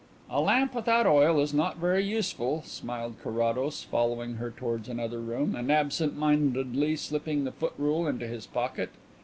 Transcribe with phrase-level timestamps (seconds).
[0.31, 5.53] "A lamp without oil is not very useful," smiled Carrados, following her towards another room,
[5.55, 8.89] and absentmindedly slipping the foot rule into his pocket.